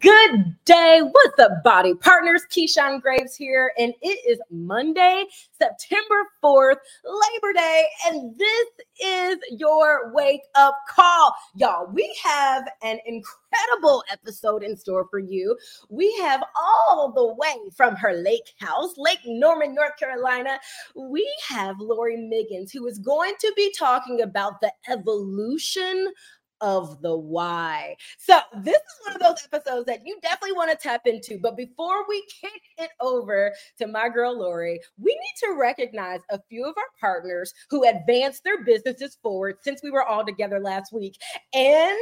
[0.00, 1.02] Good day.
[1.02, 2.42] What's up, BODi partners?
[2.50, 5.26] Keyshawn Graves here, and it is Monday,
[5.60, 8.68] September 4th, Labor Day, and this
[9.04, 11.34] is your wake up call.
[11.54, 15.54] Y'all, we have an incredible episode in store for you.
[15.90, 20.58] We have all the way from her lake house, Lake Norman, North Carolina.
[20.96, 26.08] We have Lori Miggins, who is going to be talking about the evolution
[26.60, 27.96] of the why.
[28.18, 31.38] So, this is one of those episodes that you definitely want to tap into.
[31.38, 36.40] But before we kick it over to my girl Lori, we need to recognize a
[36.48, 40.92] few of our partners who advanced their businesses forward since we were all together last
[40.92, 41.16] week.
[41.52, 41.98] And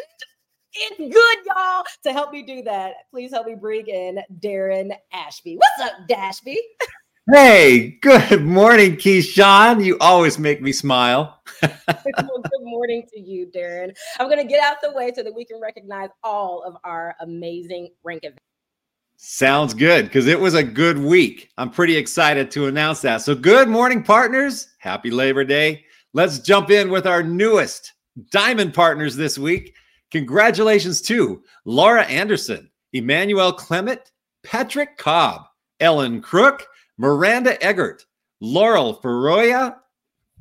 [0.75, 1.85] it's good, y'all.
[2.05, 5.57] To help me do that, please help me bring in Darren Ashby.
[5.57, 6.57] What's up, Dashby?
[7.31, 9.85] Hey, good morning, Keyshawn.
[9.85, 11.43] You always make me smile.
[11.63, 13.95] well, good morning to you, Darren.
[14.19, 17.15] I'm going to get out the way so that we can recognize all of our
[17.21, 18.43] amazing rank events.
[19.19, 21.51] Sounds good because it was a good week.
[21.59, 23.21] I'm pretty excited to announce that.
[23.21, 24.69] So, good morning, partners.
[24.79, 25.85] Happy Labor Day.
[26.15, 27.93] Let's jump in with our newest
[28.31, 29.75] diamond partners this week.
[30.13, 34.13] Congratulations to Laura Anderson, Emmanuel Clement,
[34.43, 35.43] Patrick Cobb,
[35.79, 36.67] Ellen Crook,
[36.99, 38.05] Miranda Eggert,
[38.41, 39.77] Laurel Ferroya,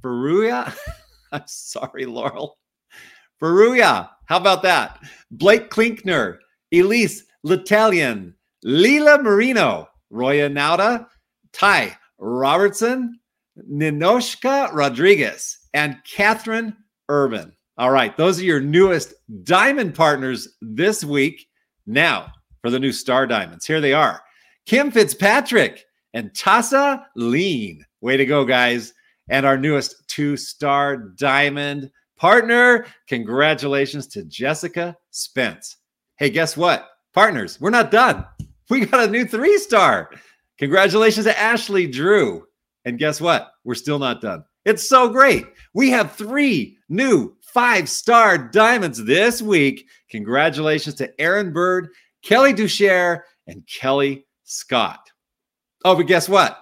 [0.02, 0.74] Ferruya.
[1.32, 2.58] I'm sorry, Laurel.
[3.40, 4.10] Ferruya.
[4.26, 5.00] How about that?
[5.32, 6.40] Blake Klinkner,
[6.74, 8.34] Elise L'Italian,
[8.64, 11.08] Lila Marino, Roya Nauda,
[11.54, 13.20] Ty Robertson,
[13.72, 16.76] Ninoshka Rodriguez, and Catherine
[17.10, 17.54] Urban.
[17.78, 21.48] All right, those are your newest diamond partners this week.
[21.86, 23.66] Now for the new star diamonds.
[23.66, 24.22] Here they are
[24.66, 27.86] Kim Fitzpatrick, and Tassa Lean.
[28.02, 28.94] Way to go, guys.
[29.30, 32.86] And our newest two star diamond partner.
[33.08, 35.78] Congratulations to Jessica Spence.
[36.18, 36.88] Hey, guess what?
[37.14, 38.26] Partners, we're not done.
[38.70, 40.12] We got a new three star.
[40.60, 42.44] Congratulations to Ashley Drew.
[42.84, 43.52] And guess what?
[43.64, 44.44] We're still not done.
[44.66, 45.46] It's so great.
[45.74, 49.88] We have three new five star diamonds this week.
[50.12, 51.88] Congratulations to Aaron Bird,
[52.24, 55.00] Kelly Ducher, and Kelly Scott.
[55.86, 56.60] Oh, but guess what?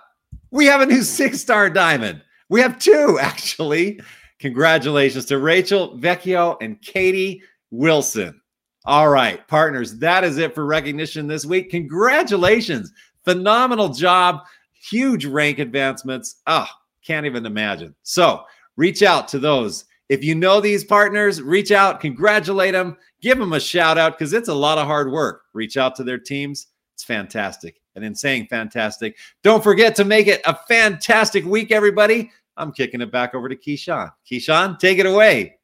[0.51, 2.21] We have a new six star diamond.
[2.49, 3.99] We have two, actually.
[4.39, 8.39] Congratulations to Rachel Vecchio and Katie Wilson.
[8.85, 11.71] All right, partners, that is it for recognition this week.
[11.71, 12.91] Congratulations.
[13.23, 14.41] Phenomenal job.
[14.89, 16.41] Huge rank advancements.
[16.45, 16.67] Oh,
[17.03, 17.95] can't even imagine.
[18.03, 18.43] So
[18.77, 19.85] reach out to those.
[20.09, 24.33] If you know these partners, reach out, congratulate them, give them a shout out because
[24.33, 25.45] it's a lot of hard work.
[25.53, 26.67] Reach out to their teams.
[26.93, 27.81] It's fantastic.
[27.95, 32.31] And in saying fantastic, don't forget to make it a fantastic week, everybody.
[32.57, 34.11] I'm kicking it back over to Keyshawn.
[34.29, 35.54] Keyshawn, take it away.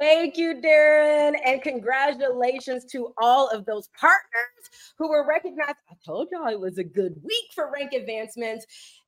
[0.00, 1.34] Thank you, Darren.
[1.44, 5.76] And congratulations to all of those partners who were recognized.
[5.90, 8.64] I told y'all it was a good week for rank advancements.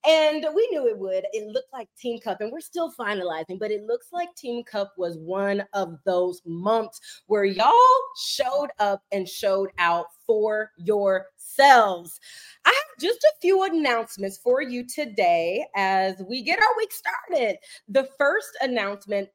[0.07, 1.25] And we knew it would.
[1.33, 4.93] It looked like Team Cup, and we're still finalizing, but it looks like Team Cup
[4.99, 7.73] was one of those months where y'all
[8.23, 12.21] showed up and showed out for yourselves.
[12.67, 17.57] I have just a few announcements for you today as we get our week started.
[17.89, 19.31] The first announcement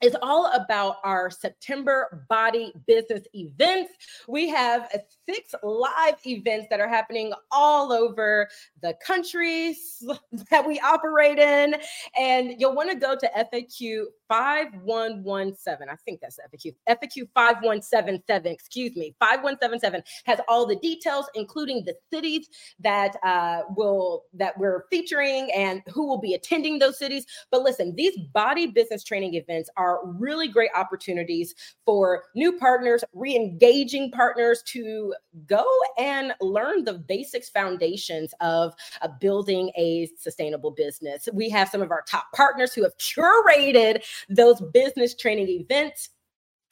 [0.00, 3.92] is all about our September BODi business events.
[4.28, 4.88] We have
[5.28, 8.48] six live events that are happening all over
[8.82, 10.02] the countries
[10.50, 11.76] that we operate in.
[12.18, 15.88] And you'll want to go to FAQ 5117.
[15.88, 16.74] I think that's FAQ.
[16.88, 19.14] FAQ 5177, excuse me.
[19.18, 25.82] 5177 has all the details, including the cities that uh, will that we're featuring and
[25.92, 27.26] who will be attending those cities.
[27.50, 34.10] But listen, these BODi business training events are really great opportunities for new partners, re-engaging
[34.10, 35.14] partners to
[35.46, 35.64] go
[35.98, 41.28] and learn the basics foundations of uh, building a sustainable business.
[41.32, 46.10] We have some of our top partners who have curated those business training events.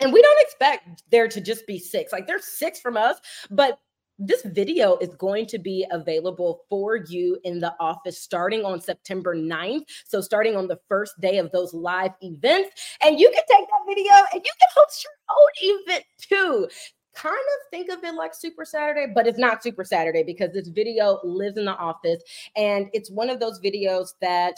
[0.00, 2.12] And we don't expect there to just be six.
[2.12, 3.16] Like there's six from us,
[3.50, 3.80] but
[4.18, 9.36] this video is going to be available for you in the office starting on September
[9.36, 9.84] 9th.
[10.06, 12.70] So, starting on the first day of those live events.
[13.02, 16.68] And you can take that video and you can host your own event too
[17.14, 20.68] kind of think of it like Super Saturday, but it's not Super Saturday because this
[20.68, 22.22] video lives in the office
[22.54, 24.54] and it's one of those videos that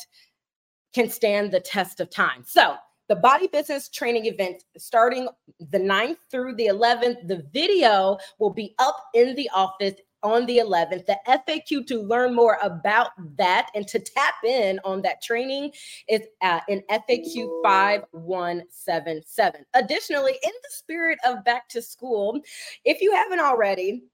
[0.92, 2.42] can stand the test of time.
[2.44, 2.76] So,
[3.10, 5.26] the BODi business training event starting
[5.58, 7.26] the 9th through the 11th.
[7.26, 11.06] The video will be up in the office on the 11th.
[11.06, 15.72] The FAQ to learn more about that and to tap in on that training
[16.08, 19.64] is uh, in FAQ 5177.
[19.74, 22.40] Additionally, in the spirit of back to school,
[22.84, 24.04] if you haven't already,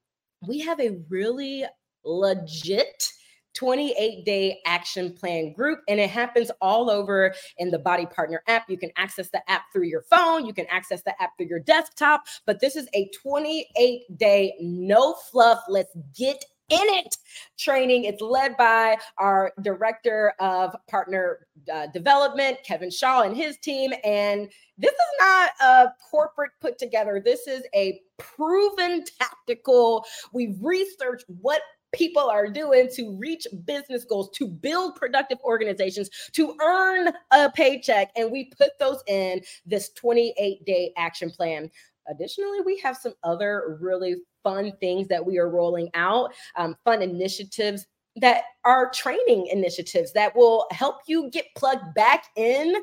[0.47, 1.65] we have a really
[2.03, 3.11] legit
[3.57, 8.69] 28 day action plan group, and it happens all over in the BODi Partner app.
[8.69, 11.59] You can access the app through your phone, you can access the app through your
[11.59, 15.59] desktop, but this is a 28 day no fluff.
[15.67, 17.15] Let's get in it
[17.57, 18.03] training.
[18.03, 23.93] It's led by our director of partner uh, development, Kevin Shaw, and his team.
[24.03, 30.05] And this is not a corporate put together, this is a proven tactical.
[30.33, 31.61] We've researched what
[31.97, 38.11] people are doing to reach business goals, to build productive organizations, to earn a paycheck.
[38.15, 41.69] And we put those in this 28 day action plan.
[42.07, 47.01] Additionally, we have some other really fun things that we are rolling out, um, fun
[47.01, 47.85] initiatives
[48.17, 52.75] that are training initiatives that will help you get plugged back in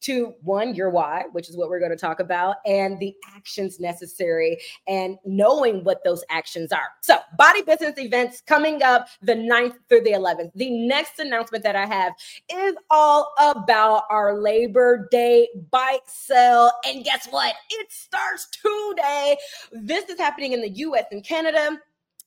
[0.00, 3.80] to one your why which is what we're going to talk about and the actions
[3.80, 6.88] necessary and knowing what those actions are.
[7.00, 11.76] So BODi business events coming up the 9th through the 11th the next announcement that
[11.76, 12.12] i have
[12.52, 17.54] is all about our labor day bike sale and guess what?
[17.70, 19.36] It starts today.
[19.72, 21.78] This is happening in the us and canada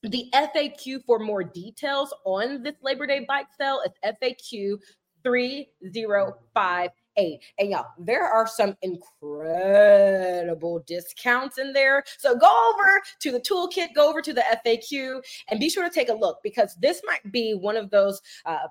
[0.04, 4.78] the FAQ for more details on this Labor Day bike sale is FAQ
[5.24, 7.40] 3058.
[7.60, 12.04] And y'all, there are some incredible discounts in there.
[12.18, 15.94] So go over to the toolkit, go over to the FAQ, and be sure to
[15.94, 18.68] take a look because this might be one of those uh,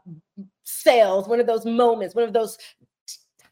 [0.64, 2.58] sales, one of those moments, one of those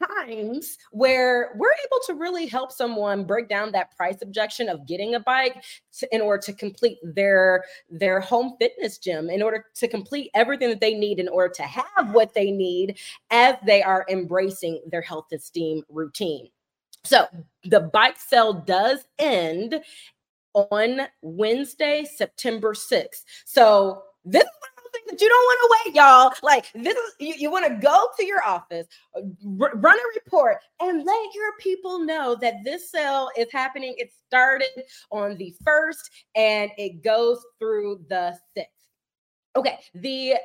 [0.08, 5.14] times where we're able to really help someone break down that price objection of getting
[5.14, 5.62] a bike
[5.99, 10.69] to, in order to complete their their home fitness gym in order to complete everything
[10.69, 12.99] that they need in order to have what they need
[13.31, 16.49] as they are embracing their health esteem routine
[17.05, 17.26] so
[17.64, 19.82] the bike sale does end
[20.55, 23.25] on Wednesday, September 6th.
[23.44, 24.70] So this is
[25.11, 26.33] that you don't want to wait, y'all.
[26.43, 30.59] Like this is you, you want to go to your office, r- run a report,
[30.81, 33.95] and let your people know that this sale is happening.
[33.99, 38.73] It started on the first and it goes through the sixth.
[39.57, 40.37] Okay, the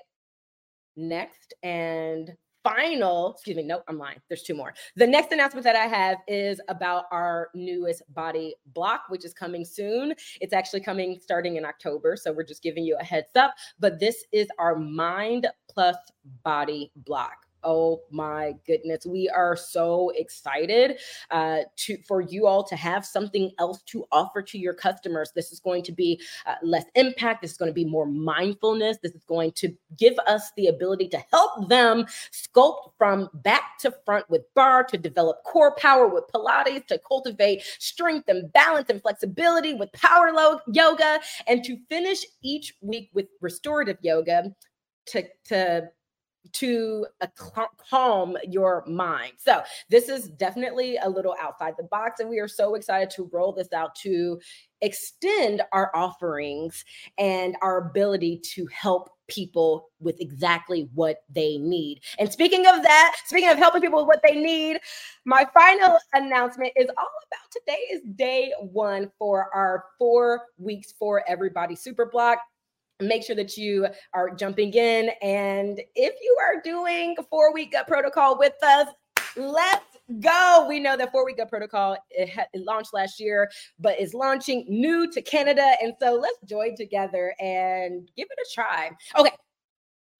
[0.95, 2.31] next and
[2.65, 4.19] final, excuse me, no, I'm lying.
[4.27, 4.73] There's two more.
[4.95, 9.63] The next announcement that I have is about our newest BODi block, which is coming
[9.63, 10.15] soon.
[10.41, 12.17] It's actually coming starting in October.
[12.17, 13.53] So we're just giving you a heads up.
[13.79, 15.95] But this is our Mind Plus
[16.43, 17.44] Body block.
[17.65, 20.99] Oh my goodness, we are so excited
[21.31, 25.31] uh, to for you all to have something else to offer to your customers.
[25.35, 27.41] This is going to be uh, less impact.
[27.41, 28.97] This is going to be more mindfulness.
[29.01, 33.93] This is going to give us the ability to help them sculpt from back to
[34.05, 39.01] front with bar to develop core power with Pilates, to cultivate strength and balance and
[39.01, 40.31] flexibility with power
[40.67, 44.53] yoga, and to finish each week with restorative yoga
[45.07, 45.89] to to
[46.53, 47.27] to uh,
[47.89, 49.33] calm your mind.
[49.37, 53.29] So, this is definitely a little outside the box, and we are so excited to
[53.31, 54.39] roll this out to
[54.81, 56.83] extend our offerings
[57.17, 62.01] and our ability to help people with exactly what they need.
[62.19, 64.79] And speaking of that, speaking of helping people with what they need,
[65.25, 71.23] my final announcement is all about today is day one for our four weeks for
[71.27, 72.39] everybody super block
[73.01, 75.09] make sure that you are jumping in.
[75.21, 78.87] And if you are doing four week protocol with us,
[79.35, 79.85] let's
[80.19, 80.65] go.
[80.67, 84.65] We know that four week protocol it, had, it launched last year, but is launching
[84.67, 85.73] new to Canada.
[85.81, 88.91] And so let's join together and give it a try.
[89.17, 89.31] Okay.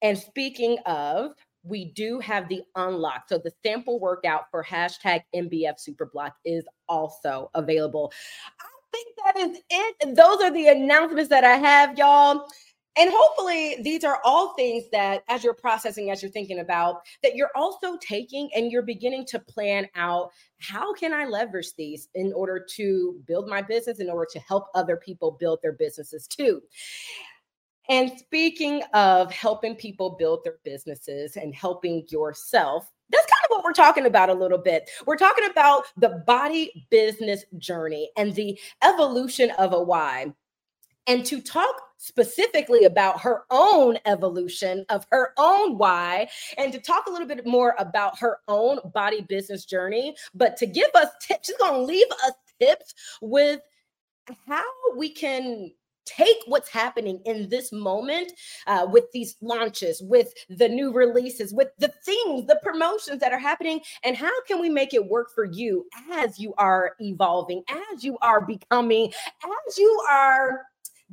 [0.02, 1.32] And speaking of,
[1.64, 3.24] we do have the unlock.
[3.28, 8.14] So the sample workout for hashtag MBF Superblock is also available.
[8.60, 10.16] I think that is it.
[10.16, 12.48] Those are the announcements that I have, y'all.
[12.98, 17.36] And hopefully, these are all things that, as you're processing, as you're thinking about, that
[17.36, 22.32] you're also taking and you're beginning to plan out how can I leverage these in
[22.34, 26.62] order to build my business, in order to help other people build their businesses too.
[27.90, 33.64] And speaking of helping people build their businesses and helping yourself, that's kind of what
[33.64, 34.90] we're talking about a little bit.
[35.06, 40.34] We're talking about the BODi business journey and the evolution of a why.
[41.08, 47.08] And to talk specifically about her own evolution of her own why and to talk
[47.08, 51.48] a little bit more about her own BODi business journey, but to give us tips,
[51.48, 53.62] she's going to leave us tips with
[54.48, 54.64] how
[54.96, 55.72] we can
[56.06, 58.32] take what's happening in this moment
[58.68, 63.40] uh, with these launches, with the new releases, with the things, the promotions that are
[63.40, 68.04] happening, and how can we make it work for you as you are evolving, as
[68.04, 69.12] you are becoming,
[69.68, 70.62] as you are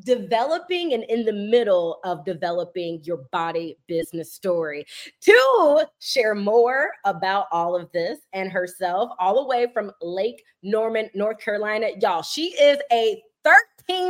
[0.00, 4.84] developing and in the middle of developing your BODi business story.
[5.22, 11.10] To share more about all of this and herself, all the way from Lake Norman,
[11.14, 11.88] North Carolina.
[12.00, 13.56] Y'all, she is a 13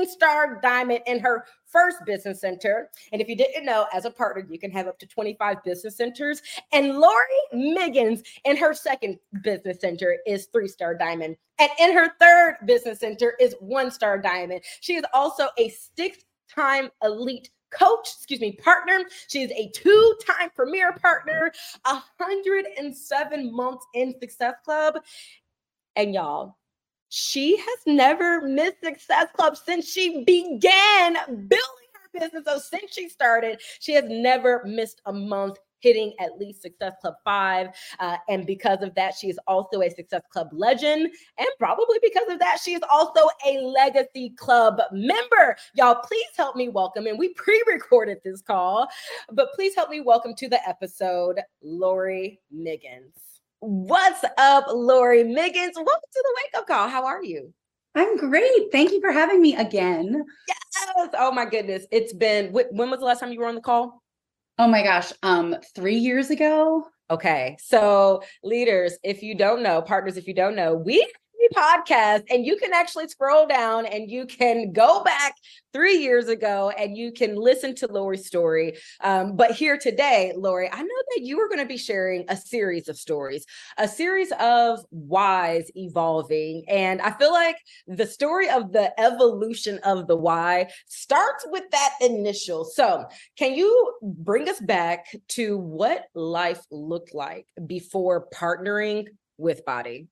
[0.09, 2.91] star diamond in her first business center.
[3.13, 5.97] And if you didn't know, as a partner, you can have up to 25 business
[5.97, 6.43] centers.
[6.73, 11.37] And Lori Miggins in her second business center is three star diamond.
[11.59, 14.63] And in her third business center is one star diamond.
[14.81, 16.19] She is also a six
[16.53, 19.05] time elite coach, excuse me, partner.
[19.29, 21.53] She is a two time premier partner,
[21.85, 24.97] 107 months in Success Club.
[25.97, 26.57] And y'all,
[27.15, 32.45] she has never missed Success Club since she began building her business.
[32.47, 37.17] So since she started, she has never missed a month hitting at least Success Club
[37.23, 37.69] 5.
[38.01, 41.13] Uh, and because of that, she is also a Success Club legend.
[41.37, 45.57] And probably because of that, she is also a Legacy Club member.
[45.75, 48.89] Y'all, please help me welcome, and we pre recorded this call,
[49.33, 53.32] but please help me welcome to the episode, Lori Miggins.
[53.65, 55.77] What's up, Lori Miggins?
[55.77, 56.89] Welcome to the wake up call.
[56.89, 57.55] How are you?
[57.95, 58.73] I'm great.
[58.73, 60.25] Thank you for having me again.
[60.49, 61.11] Yes.
[61.15, 61.87] Oh my goodness.
[61.93, 64.03] It's been when was the last time you were on the call?
[64.59, 65.13] Oh my gosh.
[65.23, 66.89] Um, three years ago.
[67.09, 67.57] Okay.
[67.61, 71.09] So leaders, if you don't know, partners, if you don't know, we
[71.55, 75.35] podcast and you can actually scroll down and you can go back
[75.73, 78.75] three years ago and you can listen to Lori's story.
[79.01, 82.37] Um, but here today, Lori, I know that you are going to be sharing a
[82.37, 83.47] series of stories,
[83.79, 86.65] a series of whys evolving.
[86.69, 87.57] And I feel like
[87.87, 92.65] the story of the evolution of the why starts with that initial.
[92.65, 93.07] So,
[93.37, 99.07] can you bring us back to what life looked like before partnering
[99.39, 100.09] with BODi?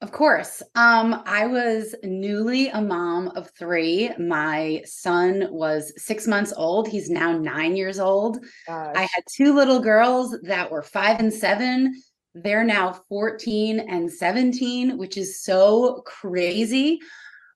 [0.00, 0.62] Of course.
[0.76, 4.10] Um, I was newly a mom of three.
[4.16, 6.86] My son was six months old.
[6.86, 8.38] He's now nine years old.
[8.68, 8.94] Gosh.
[8.96, 12.00] I had two little girls that were five and seven.
[12.34, 17.00] They're now 14 and 17, which is so crazy.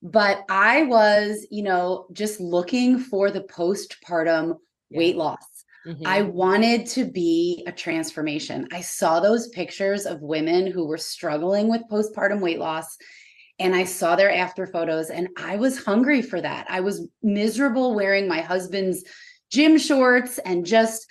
[0.03, 4.57] But I was, you know, just looking for the postpartum
[4.91, 4.99] yeah.
[4.99, 5.39] weight loss.
[5.87, 6.07] Mm-hmm.
[6.07, 8.69] I wanted to be a transformation.
[8.73, 12.97] I saw those pictures of women who were struggling with postpartum weight loss
[13.59, 16.67] and I saw their after photos and I was hungry for that.
[16.69, 19.05] I was miserable wearing my husband's
[19.51, 21.07] gym shorts and just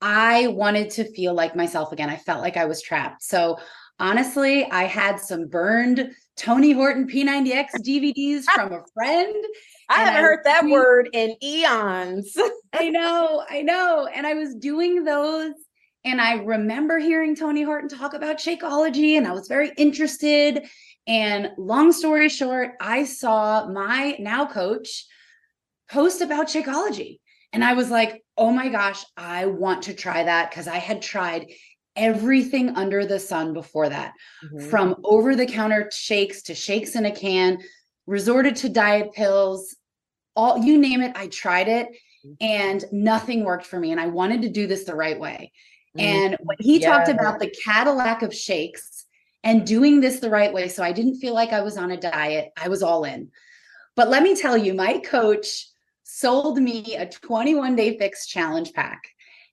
[0.00, 2.10] I wanted to feel like myself again.
[2.10, 3.22] I felt like I was trapped.
[3.22, 3.58] So
[3.98, 9.44] honestly, I had some burned Tony Horton P90X DVDs from a friend.
[9.88, 12.36] I haven't I heard that word in eons.
[12.74, 14.08] I know, I know.
[14.12, 15.52] And I was doing those.
[16.04, 20.66] And I remember hearing Tony Horton talk about Shakeology, and I was very interested.
[21.06, 25.06] And long story short, I saw my now coach
[25.90, 27.20] post about Shakeology.
[27.54, 31.00] And I was like, oh my gosh, I want to try that because I had
[31.00, 31.52] tried
[31.96, 34.12] everything under the sun before that
[34.44, 34.68] mm-hmm.
[34.68, 37.58] from over the counter shakes to shakes in a can
[38.06, 39.76] resorted to diet pills
[40.34, 41.86] all you name it i tried it.
[42.40, 45.52] And nothing worked for me and i wanted to do this the right way
[45.96, 46.06] mm-hmm.
[46.06, 46.90] and when he yeah.
[46.90, 49.06] talked about the cadillac of shakes
[49.42, 52.00] and doing this the right way so i didn't feel like i was on a
[52.00, 53.30] diet i was all in
[53.96, 55.68] but let me tell you my coach
[56.02, 59.02] sold me a 21 day fix challenge pack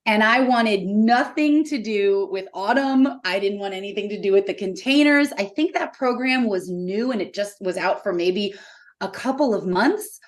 [0.05, 3.07] and I wanted nothing to do with autumn.
[3.23, 5.31] I didn't want anything to do with the containers.
[5.33, 8.55] I think that program was new and it just was out for maybe
[8.99, 10.19] a couple of months.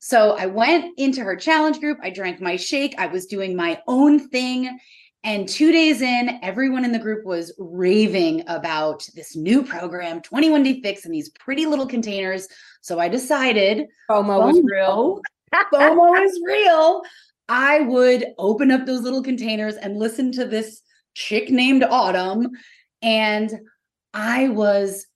[0.00, 1.98] So I went into her challenge group.
[2.02, 2.94] I drank my shake.
[2.98, 4.78] I was doing my own thing.
[5.22, 10.62] And two days in, everyone in the group was raving about this new program, 21
[10.62, 12.48] Day Fix, and these pretty little containers.
[12.80, 15.20] So I decided FOMO, FOMO was real.
[15.52, 17.02] FOMO is real.
[17.50, 20.80] I would open up those little containers and listen to this
[21.12, 22.48] chick named Autumn.
[23.02, 23.52] And
[24.14, 25.06] I was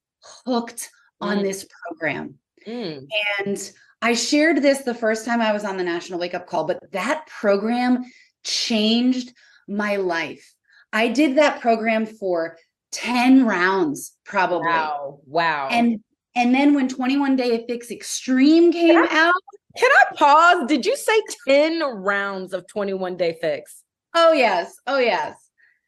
[0.44, 0.90] hooked
[1.22, 1.42] on mm.
[1.42, 2.34] this program.
[2.66, 3.06] Mm.
[3.38, 3.72] And
[4.04, 6.78] I shared this the first time I was on the National Wake Up Call, but
[6.92, 8.04] that program
[8.44, 9.32] changed
[9.66, 10.54] my life.
[10.92, 12.58] I did that program for
[12.92, 14.68] 10 rounds probably.
[14.68, 15.20] Wow.
[15.24, 15.68] Wow.
[15.70, 16.00] And
[16.36, 19.34] and then when 21 Day Fix Extreme came out,
[19.76, 20.68] can I pause?
[20.68, 23.82] Did you say 10 rounds of 21 day fix?
[24.14, 24.74] Oh, yes.
[24.86, 25.36] Oh, yes.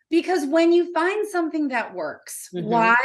[0.09, 2.69] Because when you find something that works, mm-hmm.
[2.69, 2.97] why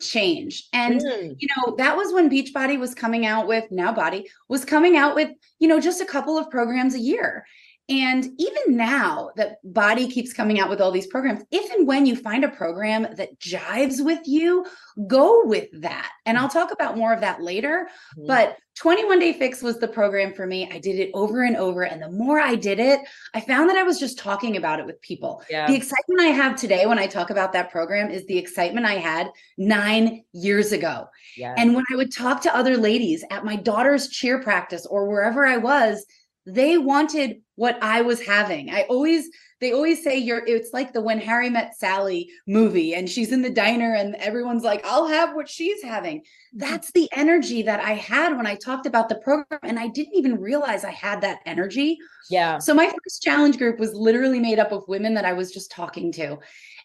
[0.00, 0.68] change?
[0.72, 1.34] And, mm.
[1.38, 5.14] you know, that was when Beachbody was coming out with, now BODi was coming out
[5.14, 7.46] with, you know, just a couple of programs a year.
[7.90, 12.06] And even now that BODi keeps coming out with all these programs, if and when
[12.06, 14.64] you find a program that jives with you,
[15.08, 16.12] go with that.
[16.24, 17.88] And I'll talk about more of that later.
[18.16, 18.28] Mm-hmm.
[18.28, 20.70] But 21 Day Fix was the program for me.
[20.72, 21.82] I did it over and over.
[21.82, 23.00] And the more I did it,
[23.34, 25.42] I found that I was just talking about it with people.
[25.50, 25.66] Yeah.
[25.66, 28.94] The excitement I have today when I talk about that program is the excitement I
[28.94, 31.08] had nine years ago.
[31.38, 35.44] And when I would talk to other ladies at my daughter's cheer practice or wherever
[35.44, 36.06] I was,
[36.46, 38.70] they wanted what I was having.
[38.70, 39.28] I always
[39.60, 43.42] they always say you're it's like the when Harry met Sally movie and she's in
[43.42, 46.20] the diner and everyone's like I'll have what she's having.
[46.20, 46.58] Mm-hmm.
[46.58, 50.14] That's the energy that I had when I talked about the program and I didn't
[50.14, 51.98] even realize I had that energy.
[52.30, 52.58] Yeah.
[52.58, 55.70] So my first challenge group was literally made up of women that I was just
[55.70, 56.38] talking to.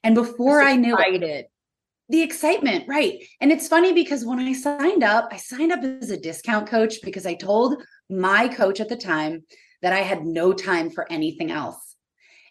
[0.04, 1.50] And before I knew it,
[2.10, 3.24] the excitement, right.
[3.42, 6.96] And it's funny because when I signed up, I signed up as a discount coach
[7.04, 9.44] because I told my coach at the time
[9.82, 11.96] that I had no time for anything else.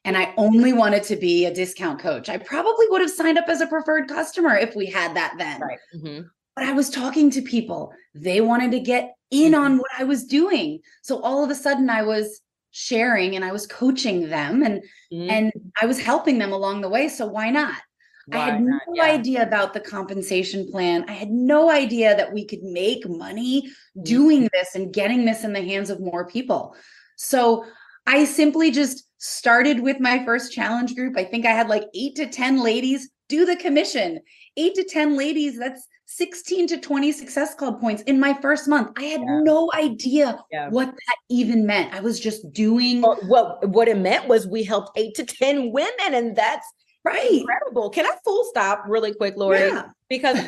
[0.04, 2.28] And I only wanted to be a discount coach.
[2.28, 5.60] I probably would have signed up as a preferred customer if we had that then.
[5.60, 5.78] Right.
[5.96, 6.26] Mm-hmm.
[6.56, 7.92] But I was talking to people.
[8.14, 9.62] They wanted to get in mm-hmm.
[9.62, 10.80] on what I was doing.
[11.02, 12.40] So all of a sudden I was
[12.72, 14.82] sharing and I was coaching them and
[15.12, 15.30] mm-hmm.
[15.30, 17.08] and I was helping them along the way.
[17.08, 17.80] So why not?
[18.26, 18.82] Why I had not?
[18.88, 19.12] no yeah.
[19.12, 21.04] idea about the compensation plan.
[21.08, 24.02] I had no idea that we could make money mm-hmm.
[24.02, 26.74] doing this and getting this in the hands of more people.
[27.16, 27.64] So
[28.06, 31.16] I simply just started with my first challenge group.
[31.16, 34.20] I think I had like eight to 10 ladies do the commission.
[34.56, 38.90] Eight to 10 ladies, that's 16 to 20 success club points in my first month.
[38.96, 39.40] I had yeah.
[39.42, 40.68] no idea yeah.
[40.68, 41.94] what that even meant.
[41.94, 45.72] I was just doing well, what what it meant was we helped 8 to 10
[45.72, 46.66] women and that's
[47.04, 47.90] right incredible.
[47.90, 49.58] Can I full stop really quick, Lori?
[49.60, 49.88] Yeah.
[50.08, 50.38] Because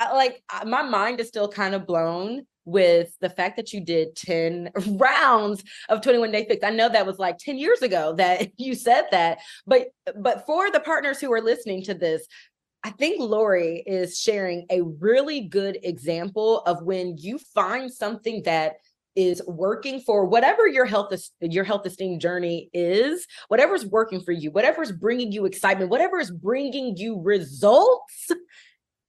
[0.00, 4.16] I like my mind is still kind of blown with the fact that you did
[4.16, 6.64] 10 rounds of 21 day fix.
[6.64, 10.70] I know that was like 10 years ago that you said that, but but for
[10.70, 12.26] the partners who are listening to this,
[12.82, 18.74] I think Lori is sharing a really good example of when you find something that
[19.16, 24.32] is working for whatever your health is your health esteem journey is whatever's working for
[24.32, 28.30] you whatever's bringing you excitement whatever is bringing you results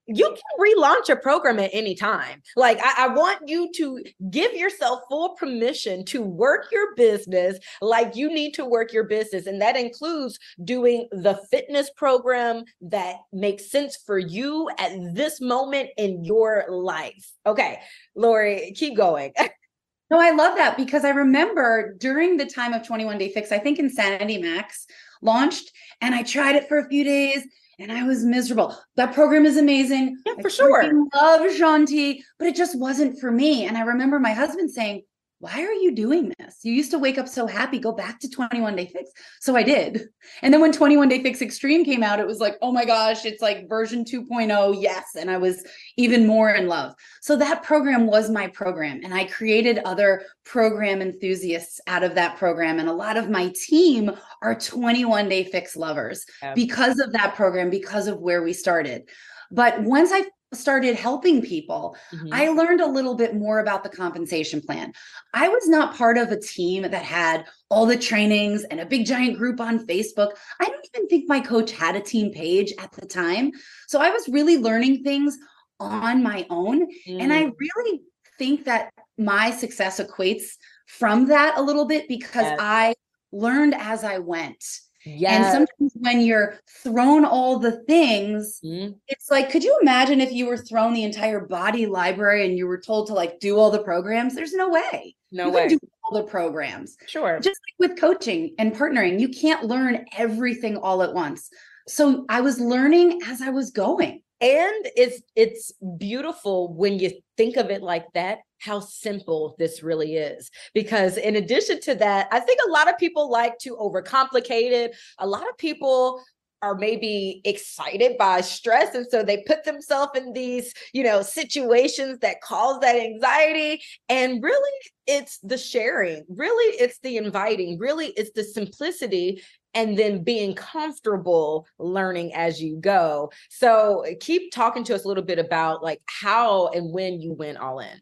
[0.07, 2.41] you can relaunch a program at any time.
[2.55, 8.15] Like, I, I, want you to give yourself full permission to work your business like
[8.15, 9.47] you need to work your business.
[9.47, 15.89] And that includes doing the fitness program that makes sense for you at this moment
[15.97, 17.31] in your life.
[17.45, 17.79] Okay,
[18.15, 19.33] Lori, keep going.
[20.11, 23.57] no, I love that because I remember during the time of 21 Day Fix, I
[23.57, 24.85] think Insanity Max
[25.21, 27.45] launched and I tried it for a few days
[27.79, 28.77] and I was miserable.
[28.95, 30.17] That program is amazing.
[30.25, 30.83] Yeah, for I sure.
[30.83, 33.65] I love Shaun T, but it just wasn't for me.
[33.65, 35.03] And I remember my husband saying,
[35.45, 36.57] why are you doing this?
[36.63, 37.77] You used to wake up so happy.
[37.77, 39.11] Go back to 21 Day Fix.
[39.39, 40.07] So I did.
[40.41, 43.25] And then when 21 Day Fix Extreme came out, it was like, oh my gosh,
[43.25, 44.81] it's like version 2.0.
[44.81, 45.09] Yes.
[45.15, 45.63] And I was
[45.97, 46.95] even more in love.
[47.21, 49.01] So that program was my program.
[49.03, 52.79] And I created other program enthusiasts out of that program.
[52.79, 57.69] And a lot of my team are 21 Day Fix lovers because of that program,
[57.69, 59.03] because of where we started.
[59.51, 60.25] But once I
[60.55, 62.29] started helping people, mm-hmm.
[62.31, 64.93] I learned a little bit more about the compensation plan.
[65.33, 69.05] I was not part of a team that had all the trainings and a big
[69.05, 70.31] giant group on Facebook.
[70.59, 73.51] I don't even think my coach had a team page at the time.
[73.87, 75.37] So I was really learning things
[75.79, 76.87] on my own.
[77.07, 77.21] Mm.
[77.21, 77.53] And I mm.
[77.59, 78.01] really
[78.37, 80.43] think that my success equates
[80.87, 82.59] from that a little bit because yes.
[82.61, 82.93] I
[83.31, 84.63] learned as I went.
[85.05, 85.35] Yeah.
[85.35, 88.93] And sometimes when you're thrown all the things, mm-hmm.
[89.07, 92.67] it's like, could you imagine if you were thrown the entire BODi library and you
[92.67, 94.35] were told to like do all the programs?
[94.35, 95.15] There's no way.
[95.31, 95.67] No you way.
[95.67, 96.97] do all the programs.
[97.07, 97.39] Sure.
[97.39, 101.49] Just like with coaching and partnering, you can't learn everything all at once.
[101.87, 107.55] So I was learning as I was going and it's it's beautiful when you think
[107.55, 110.49] of it like that how simple this really is.
[110.73, 114.95] Because in addition to that i think a lot of people like to overcomplicate it.
[115.19, 116.21] A lot of people
[116.61, 122.17] are maybe excited by stress and so they put themselves in these you know situations
[122.19, 123.81] that cause that anxiety.
[124.09, 126.25] And really it's the sharing.
[126.29, 127.77] Really it's the inviting.
[127.77, 129.43] Really it's the simplicity
[129.75, 133.31] and then being comfortable learning as you go.
[133.49, 137.33] So eh, keep talking to us a little bit about like how and when you
[137.33, 138.01] went all in.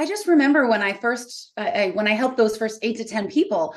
[0.00, 3.28] I just remember when I first I, when I helped those first 8 to 10
[3.28, 3.74] people,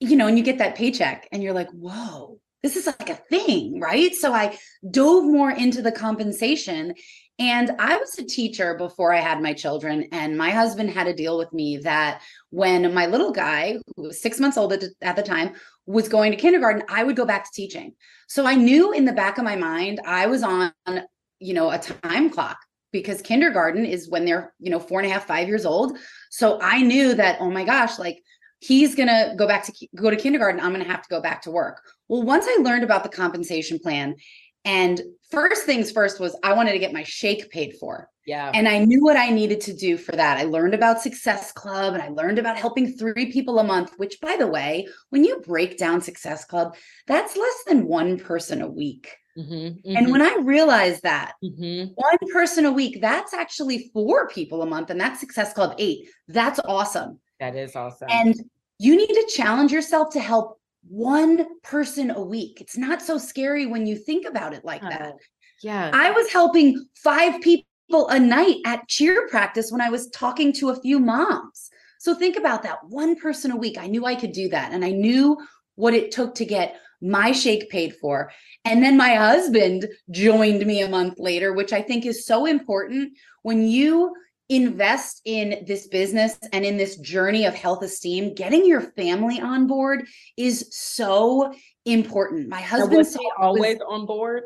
[0.00, 3.14] you know, and you get that paycheck and you're like, "Whoa, this is like a
[3.14, 4.58] thing, right?" So I
[4.90, 6.94] dove more into the compensation
[7.38, 11.14] And I was a teacher before I had my children, and my husband had a
[11.14, 15.22] deal with me that when my little guy, who was six months old at the
[15.22, 15.54] time,
[15.86, 17.94] was going to kindergarten, I would go back to teaching.
[18.28, 20.72] So I knew in the back of my mind, I was on,
[21.40, 22.58] you know, a time clock
[22.92, 25.98] because kindergarten is when they're, you know, four and a half, five years old.
[26.30, 28.22] So I knew that, oh my gosh, like
[28.60, 30.60] he's going to go back to go to kindergarten.
[30.60, 31.82] I'm going to have to go back to work.
[32.08, 34.16] Well, once I learned about the compensation plan,
[34.64, 35.00] and
[35.30, 38.08] first things first was I wanted to get my shake paid for.
[38.24, 38.52] Yeah.
[38.54, 40.38] And I knew what I needed to do for that.
[40.38, 44.20] I learned about Success Club and I learned about helping three people a month, which,
[44.20, 46.76] by the way, when you break down Success Club,
[47.08, 49.16] that's less than one person a week.
[49.38, 49.96] Mm-hmm, mm-hmm.
[49.96, 51.92] And when I realized that mm-hmm.
[51.94, 56.08] one person a week, that's actually four people a month, and that's Success Club eight.
[56.28, 57.18] That's awesome.
[57.40, 58.08] That is awesome.
[58.10, 58.34] And
[58.78, 62.60] you need to challenge yourself to help one person a week.
[62.60, 65.14] It's not so scary when you think about it like that.
[65.62, 65.90] Yeah.
[65.94, 70.70] I was helping five people a night at cheer practice when I was talking to
[70.70, 71.70] a few moms.
[72.00, 73.78] So think about that one person a week.
[73.78, 74.72] I knew I could do that.
[74.72, 75.38] And I knew
[75.76, 78.30] what it took to get my shake paid for.
[78.64, 83.18] And then my husband joined me a month later, which I think is so important.
[83.42, 84.14] When you
[84.48, 89.66] invest in this business and in this journey of health esteem, getting your family on
[89.66, 91.52] board is so
[91.84, 92.48] important.
[92.48, 94.44] My husband was always was, on board.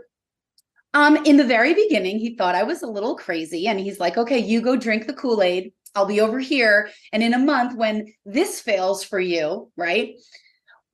[0.95, 4.17] Um, in the very beginning, he thought I was a little crazy, and he's like,
[4.17, 5.73] "Okay, you go drink the Kool Aid.
[5.95, 10.15] I'll be over here." And in a month, when this fails for you, right?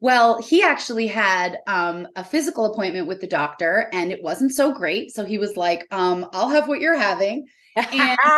[0.03, 4.73] Well, he actually had um, a physical appointment with the doctor, and it wasn't so
[4.73, 5.13] great.
[5.15, 8.19] So he was like, um, "I'll have what you're having." And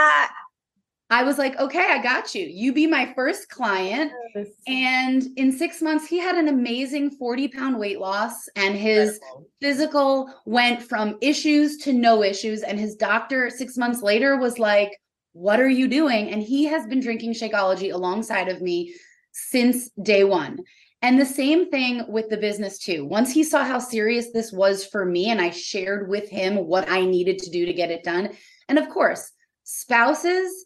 [1.11, 2.45] I was like, okay, I got you.
[2.45, 4.13] You be my first client.
[4.35, 4.49] Yes.
[4.67, 9.51] And in six months, he had an amazing 40 pound weight loss, and his Incredible.
[9.63, 12.63] physical went from issues to no issues.
[12.63, 14.91] And his doctor, six months later, was like,
[15.33, 16.29] What are you doing?
[16.29, 18.95] And he has been drinking Shakeology alongside of me
[19.33, 20.59] since day one.
[21.05, 23.05] And the same thing with the business, too.
[23.05, 26.89] Once he saw how serious this was for me, and I shared with him what
[26.89, 28.31] I needed to do to get it done.
[28.71, 29.31] And of course,
[29.65, 30.65] spouses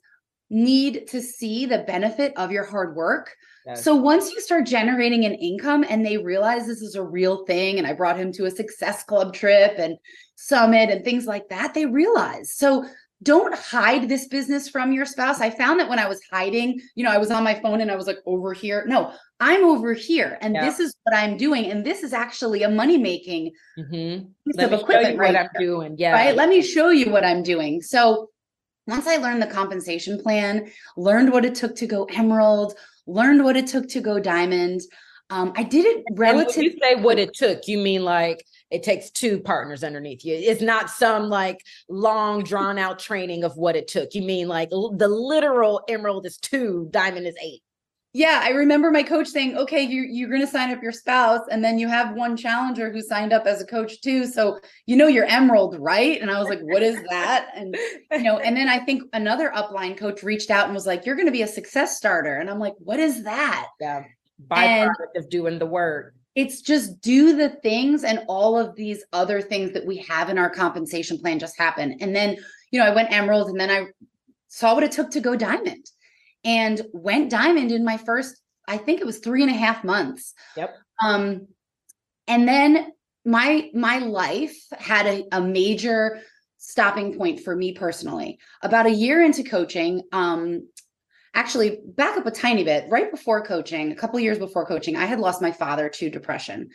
[0.48, 3.34] need to see the benefit of your hard work.
[3.66, 3.82] Yes.
[3.82, 7.78] So once you start generating an income and they realize this is a real thing,
[7.78, 9.98] and I brought him to a success club trip and
[10.36, 12.54] summit and things like that, they realize.
[12.54, 12.86] So
[13.22, 15.40] don't hide this business from your spouse.
[15.40, 17.90] I found that when I was hiding, you know, I was on my phone and
[17.90, 18.84] I was like over here.
[18.86, 20.64] No, I'm over here, and yeah.
[20.64, 24.26] this is what I'm doing, and this is actually a money making mm-hmm.
[24.46, 25.18] piece Let of equipment.
[25.18, 26.12] right I'm doing, yeah.
[26.12, 26.36] Right.
[26.36, 27.82] Let me show you what I'm doing.
[27.82, 28.30] So
[28.86, 32.74] once I learned the compensation plan, learned what it took to go emerald,
[33.06, 34.80] learned what it took to go diamond.
[35.30, 36.64] Um, I did it relatively.
[36.64, 40.34] you say what it took, you mean like it takes two partners underneath you.
[40.34, 44.14] It's not some like long drawn out training of what it took.
[44.14, 47.62] You mean like the literal emerald is two, diamond is eight
[48.14, 51.42] yeah, I remember my coach saying, "Okay, you you're going to sign up your spouse,
[51.50, 54.26] and then you have one challenger who signed up as a coach too.
[54.26, 57.76] So you know you're emerald, right?" And I was like, "What is that?" And
[58.12, 61.16] you know, and then I think another upline coach reached out and was like, "You're
[61.16, 64.04] going to be a success starter," and I'm like, "What is that?" Yeah,
[64.48, 66.14] byproduct of doing the work.
[66.38, 70.38] It's just do the things, and all of these other things that we have in
[70.38, 71.96] our compensation plan just happen.
[72.00, 72.36] And then
[72.70, 73.86] you know, I went emerald, and then I
[74.48, 75.84] saw what it took to go diamond
[76.44, 80.34] and went diamond in my first, I think it was three and a half months.
[80.56, 80.76] Yep.
[81.02, 81.48] Um,
[82.26, 82.92] and then
[83.24, 86.20] my my life had a, a major
[86.58, 88.38] stopping point for me personally.
[88.62, 90.68] About a year into coaching, um,
[91.34, 95.06] actually back up a tiny bit, right before coaching, a couple years before coaching, I
[95.06, 96.70] had lost my father to depression.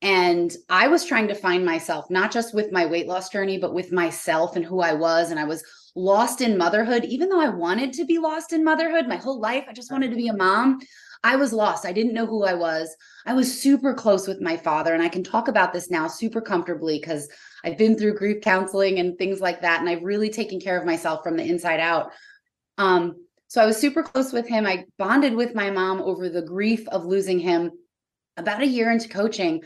[0.00, 3.74] And I was trying to find myself, not just with my weight loss journey, but
[3.74, 5.30] with myself and who I was.
[5.30, 5.64] And I was
[5.96, 9.64] lost in motherhood, even though I wanted to be lost in motherhood my whole life.
[9.68, 10.78] I just wanted to be a mom.
[11.24, 11.84] I was lost.
[11.84, 12.94] I didn't know who I was.
[13.26, 14.94] I was super close with my father.
[14.94, 17.28] And I can talk about this now super comfortably because
[17.64, 19.80] I've been through grief counseling and things like that.
[19.80, 22.12] And I've really taken care of myself from the inside out.
[22.78, 23.16] Um,
[23.48, 24.66] so I was super close with him.
[24.66, 27.72] I bonded with my mom over the grief of losing him.
[28.36, 29.64] About a year into coaching,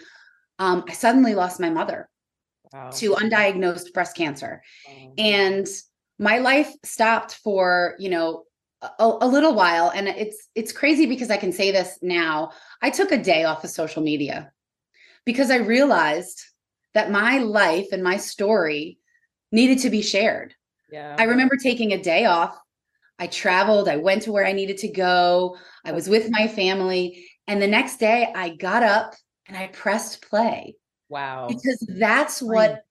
[0.58, 2.08] um, I suddenly lost my mother
[2.72, 2.88] wow.
[2.90, 4.62] to undiagnosed breast cancer.
[4.88, 5.12] Wow.
[5.18, 5.66] And
[6.18, 8.44] my life stopped for you know
[8.80, 12.90] a, a, little while and it's it's crazy because i can say this now i
[12.90, 14.52] took a day off of social media
[15.24, 16.42] because i realized
[16.94, 18.98] that my life and my story
[19.50, 20.54] needed to be shared
[20.90, 22.56] yeah i remember taking a day off
[23.22, 27.24] i traveled i went to where i needed to go i was with my family
[27.46, 29.14] and the next day i got up
[29.46, 30.74] and i pressed play
[31.08, 32.82] wow because that's what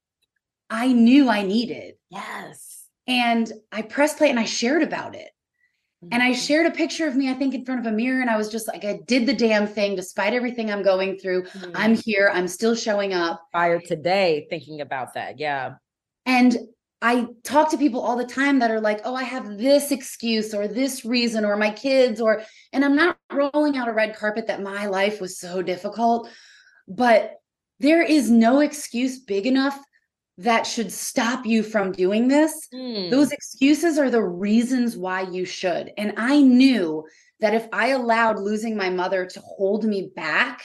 [0.70, 2.72] i knew i needed yes
[3.08, 5.30] And I pressed play and I shared about it.
[6.12, 6.40] And I mm-hmm.
[6.40, 8.22] shared a picture of me, I think, in front of a mirror.
[8.22, 11.44] And I was just like, I did the damn thing despite everything I'm going through.
[11.44, 11.72] Mm-hmm.
[11.76, 12.32] I'm here.
[12.34, 13.42] I'm still showing up.
[13.52, 15.40] Fire today, thinking about that.
[15.40, 15.74] Yeah.
[16.26, 16.58] And
[17.02, 20.54] I talk to people all the time that are like, oh, I have this excuse
[20.54, 24.48] or this reason or my kids, or, and I'm not rolling out a red carpet
[24.48, 26.30] that my life was so difficult.
[26.88, 27.34] But
[27.80, 29.80] there is no excuse big enough
[30.38, 32.68] that should stop you from doing this.
[32.74, 33.10] Mm.
[33.10, 35.92] Those excuses are the reasons why you should.
[35.98, 37.04] And I knew
[37.40, 40.64] that if I allowed losing my mother to hold me back,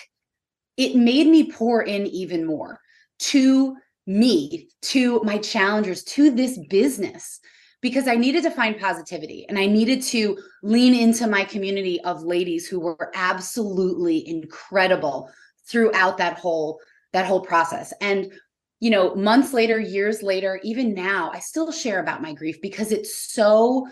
[0.77, 2.81] it made me pour in even more
[3.18, 7.40] to me, to my challengers, to this business,
[7.81, 12.23] because I needed to find positivity and I needed to lean into my community of
[12.23, 15.31] ladies who were absolutely incredible
[15.69, 16.81] throughout that whole
[17.12, 17.92] that whole process.
[18.01, 18.33] And
[18.81, 22.92] you know, months later, years later, even now, I still share about my grief because
[22.92, 23.87] it's so,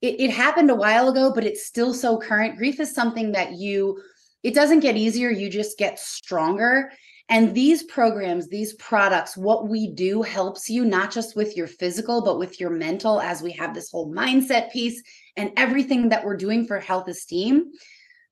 [0.00, 2.56] it, it, happened a while ago, but it's still so current.
[2.56, 4.00] Grief is something that you,
[4.44, 6.92] it doesn't get easier, you just get stronger.
[7.30, 12.22] And these programs, these products, what we do helps you not just with your physical,
[12.22, 15.02] but with your mental, as we have this whole mindset piece
[15.36, 17.72] and everything that we're doing for health esteem.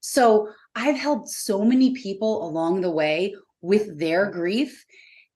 [0.00, 4.85] So I've helped so many people along the way with their grief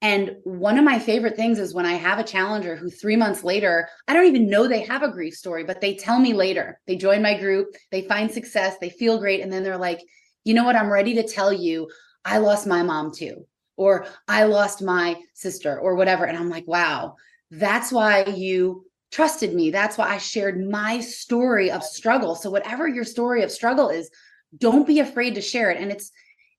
[0.03, 3.45] and one of my favorite things is when I have a challenger who three months
[3.45, 6.81] later, I don't even know they have a grief story, but they tell me later.
[6.87, 9.43] They join my group, they find success, they feel great.
[9.43, 10.01] And then they're like,
[10.45, 10.77] you know what?
[10.77, 11.89] I'm ready to tell you,
[12.25, 13.47] I lost my mom too,
[13.81, 16.27] or I lost my sister, or whatever.
[16.27, 17.17] And I'm like, wow,
[17.51, 19.71] that's why you trusted me.
[19.71, 22.35] That's why I shared my story of struggle.
[22.35, 24.11] So, whatever your story of struggle is,
[24.59, 25.81] don't be afraid to share it.
[25.81, 26.11] And it's,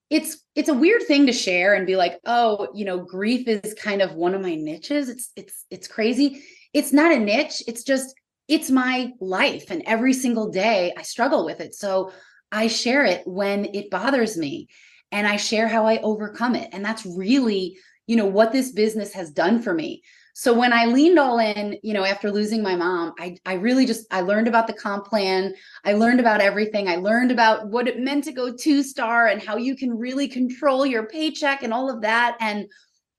[0.09, 3.73] it's it's a weird thing to share and be like oh you know grief is
[3.75, 7.85] kind of one of my niches it's it's it's crazy it's not a niche it's
[7.85, 8.13] just
[8.49, 12.11] it's my life and every single day i struggle with it so
[12.51, 14.67] i share it when it bothers me
[15.11, 19.13] and i share how i overcome it and that's really you know what this business
[19.13, 20.01] has done for me
[20.33, 23.85] so when I leaned all in, you know, after losing my mom, I I really
[23.85, 25.53] just I learned about the comp plan.
[25.83, 26.87] I learned about everything.
[26.87, 30.27] I learned about what it meant to go two star and how you can really
[30.27, 32.37] control your paycheck and all of that.
[32.39, 32.67] And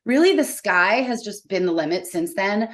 [0.04, 2.70] really the sky has just been the limit since then.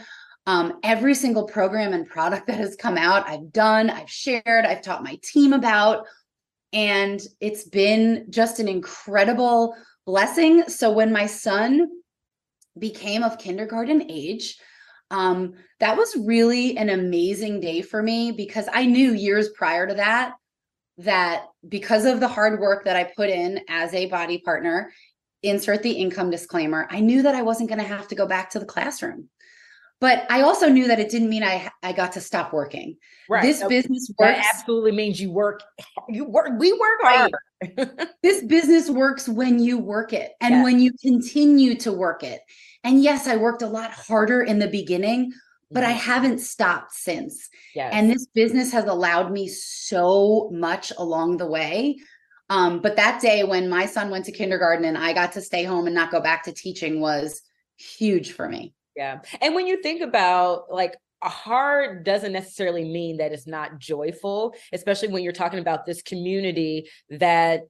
[0.47, 4.81] Um, every single program and product that has come out, I've done, I've shared, I've
[4.81, 6.07] taught my team about,
[6.73, 9.75] and it's been just an incredible
[10.07, 10.69] blessing.
[10.69, 11.89] So when my son
[12.79, 14.57] became of kindergarten age.
[15.11, 19.95] Um, that was really an amazing day for me because I knew years prior to
[19.95, 20.35] that
[20.99, 24.93] that because of the hard work that I put in as a BODi partner,
[25.45, 28.51] insert the income disclaimer, I knew that I wasn't going to have to go back
[28.51, 29.29] to the classroom.
[30.01, 32.97] But I also knew that it didn't mean I I got to stop working.
[33.29, 33.43] Right.
[33.43, 33.81] This okay.
[33.81, 34.37] business works.
[34.37, 35.63] That absolutely means you work.
[36.09, 36.53] You work.
[36.59, 37.33] We work hard.
[38.23, 42.41] this business works when you work it and when you continue to work it.
[42.85, 45.33] And yes, I worked a lot harder in the beginning,
[45.71, 45.99] but I mm-hmm.
[45.99, 47.49] haven't stopped since.
[47.75, 47.91] Yes.
[47.93, 51.99] And this business has allowed me so much along the way.
[52.51, 55.65] Um, but that day when my son went to kindergarten and I got to stay
[55.65, 57.43] home and not go back to teaching was
[57.77, 58.75] huge for me.
[58.99, 59.21] Yeah.
[59.41, 65.09] And when you think about like hard doesn't necessarily mean that it's not joyful, especially
[65.09, 67.63] when you're talking about this community that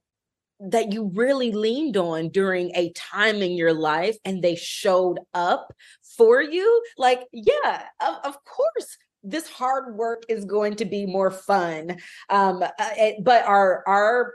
[0.59, 5.71] that you really leaned on during a time in your life and they showed up
[6.17, 11.31] for you like yeah of, of course this hard work is going to be more
[11.31, 11.95] fun
[12.29, 14.33] um uh, it, but our our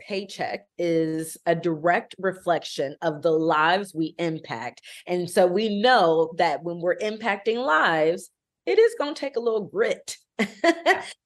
[0.00, 6.62] paycheck is a direct reflection of the lives we impact and so we know that
[6.62, 8.30] when we're impacting lives
[8.66, 10.50] it is going to take a little grit and,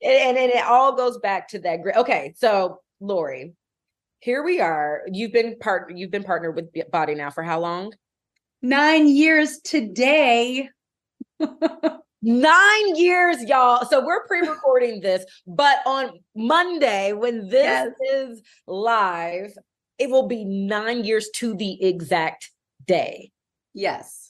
[0.03, 3.55] and, it all goes back to that grit okay so Lori,
[4.21, 5.03] here we are.
[5.11, 7.93] You've been part you've been partnered with BODi now for how long?
[8.63, 10.69] 9 years today.
[12.21, 13.85] Nine years, y'all.
[13.87, 17.93] So we're pre-recording this, but on Monday, when this yes.
[18.13, 19.53] is live,
[19.99, 22.51] it will be nine years to the exact
[22.87, 23.31] day.
[23.75, 24.29] Yes.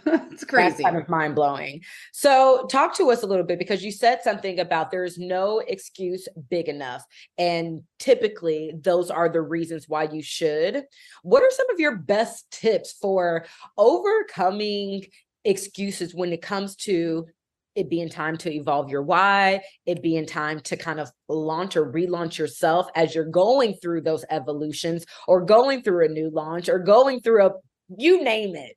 [0.06, 0.70] it's crazy.
[0.70, 1.82] That's kind of mind blowing.
[2.12, 6.26] So, talk to us a little bit because you said something about there's no excuse
[6.50, 7.04] big enough.
[7.38, 10.84] And typically, those are the reasons why you should.
[11.22, 15.06] What are some of your best tips for overcoming
[15.44, 17.26] excuses when it comes to
[17.74, 21.90] it being time to evolve your why, it being time to kind of launch or
[21.92, 26.78] relaunch yourself as you're going through those evolutions or going through a new launch or
[26.78, 27.50] going through a
[27.98, 28.76] you name it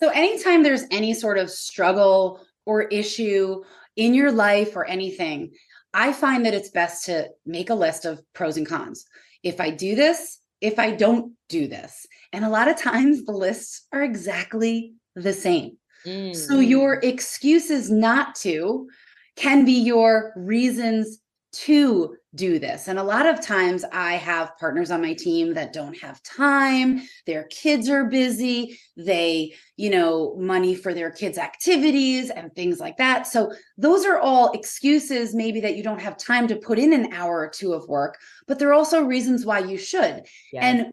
[0.00, 3.62] So, anytime there's any sort of struggle or issue
[3.96, 5.52] in your life or anything,
[5.94, 9.04] I find that it's best to make a list of pros and cons.
[9.42, 12.06] If I do this, if I don't do this.
[12.32, 15.76] And a lot of times the lists are exactly the same.
[16.06, 16.34] Mm.
[16.34, 18.88] So, your excuses not to
[19.36, 21.18] can be your reasons
[21.52, 22.88] to do this.
[22.88, 27.02] And a lot of times I have partners on my team that don't have time,
[27.26, 32.96] their kids are busy, they, you know, money for their kids' activities and things like
[32.96, 33.26] that.
[33.26, 37.12] So those are all excuses maybe that you don't have time to put in an
[37.12, 40.22] hour or two of work, but there are also reasons why you should.
[40.52, 40.62] Yes.
[40.62, 40.92] And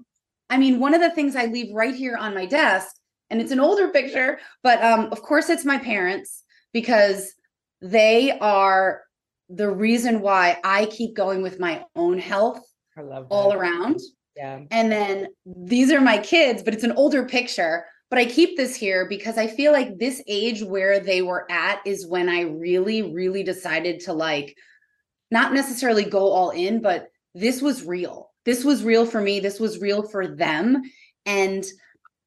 [0.50, 2.95] I mean, one of the things I leave right here on my desk,
[3.30, 6.43] and it's an older picture, but um, of course it's my parents
[6.74, 7.32] because
[7.82, 9.04] they are
[9.50, 12.62] the reason why I keep going with my own health
[13.30, 14.00] all around.
[14.36, 14.62] Yeah.
[14.72, 17.86] And then these are my kids, but it's an older picture.
[18.10, 21.82] But I keep this here because I feel like this age where they were at
[21.86, 24.56] is when I really, really decided to like
[25.32, 28.32] not necessarily go all in, but this was real.
[28.46, 29.40] This was real for me.
[29.40, 30.82] This was real for them.
[31.26, 31.64] And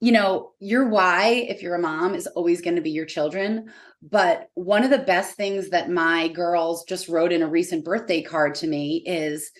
[0.02, 3.70] you know, your why, if you're a mom, is always going to be your children.
[4.02, 8.20] But one of the best things that my girls just wrote in a recent birthday
[8.20, 9.52] card to me is,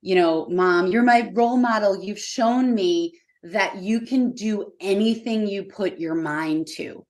[0.00, 2.00] you know, mom, you're my role model.
[2.00, 7.04] You've shown me that you can do anything you put your mind to.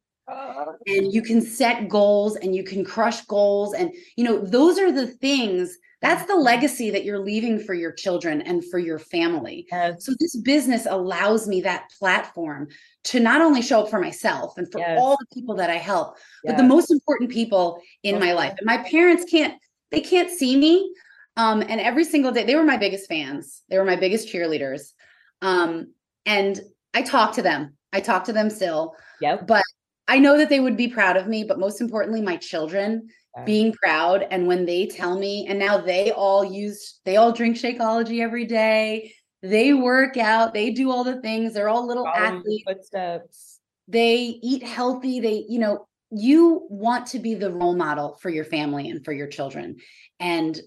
[0.87, 3.74] And you can set goals and you can crush goals.
[3.74, 7.92] And, you know, those are the things that's the legacy that you're leaving for your
[7.92, 9.66] children and for your family.
[9.70, 10.04] Yes.
[10.04, 12.68] So this business allows me that platform
[13.04, 14.96] to not only show up for myself and for yes.
[15.00, 16.52] all the people that I help, yes.
[16.52, 18.26] but the most important people in okay.
[18.26, 18.54] my life.
[18.58, 20.92] And my parents can't they can't see me
[21.37, 23.62] um, and every single day they were my biggest fans.
[23.70, 24.92] They were my biggest cheerleaders.
[25.40, 25.94] Um,
[26.26, 26.61] and
[26.94, 27.76] I talk to them.
[27.92, 28.94] I talk to them still.
[29.20, 29.46] Yep.
[29.46, 29.62] But
[30.08, 33.08] I know that they would be proud of me, but most importantly, my children
[33.44, 34.27] being proud.
[34.31, 38.44] And when they tell me, and now they all use, they all drink Shakeology every
[38.44, 39.14] day.
[39.42, 41.55] They work out, they do all the things.
[41.55, 42.64] They're all little Following athletes.
[42.66, 43.61] Footsteps.
[43.87, 45.20] They eat healthy.
[45.20, 49.12] They, you know, you want to be the role model for your family and for
[49.12, 49.77] your children.
[50.18, 50.59] And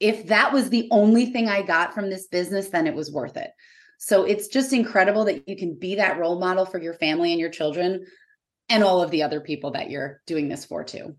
[0.00, 3.36] if that was the only thing I got from this business, then it was worth
[3.36, 3.50] it.
[3.98, 7.40] So it's just incredible that you can be that role model for your family and
[7.40, 8.06] your children
[8.68, 11.16] and all of the other people that you're doing this for too.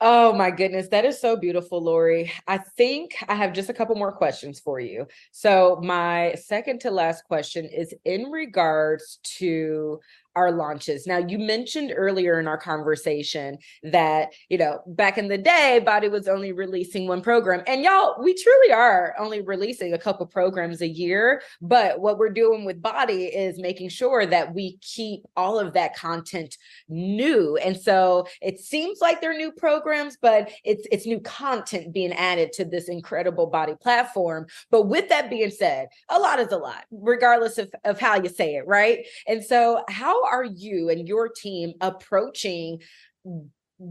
[0.00, 2.30] Oh my goodness, that is so beautiful, Lori.
[2.48, 5.06] I think I have just a couple more questions for you.
[5.30, 10.00] So, my second to last question is in regards to
[10.36, 11.06] our launches.
[11.06, 16.10] Now, you mentioned earlier in our conversation that, you know, back in the day, BODi
[16.10, 17.62] was only releasing one program.
[17.66, 21.42] And y'all, we truly are only releasing a couple programs a year.
[21.60, 25.96] But what we're doing with BODi is making sure that we keep all of that
[25.96, 26.56] content
[26.88, 27.56] new.
[27.56, 32.52] And so it seems like they're new programs, but it's it's new content being added
[32.54, 34.46] to this incredible BODi platform.
[34.70, 38.28] But with that being said, a lot is a lot, regardless of, of how you
[38.28, 39.06] say it, right?
[39.26, 42.80] And so how are you and your team approaching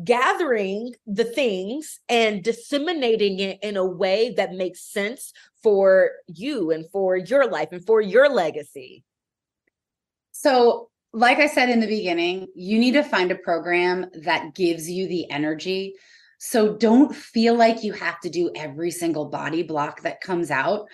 [0.04, 6.90] gathering the things and disseminating it in a way that makes sense for you and
[6.92, 9.04] for your life and for your legacy?
[10.32, 14.90] So, like I said in the beginning, you need to find a program that gives
[14.90, 15.94] you the energy.
[16.40, 20.88] So, don't feel like you have to do every single BODi Block that comes out.